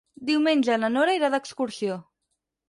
Diumenge 0.29 0.77
na 0.83 0.89
Nora 0.93 1.15
irà 1.19 1.29
d'excursió. 1.35 1.99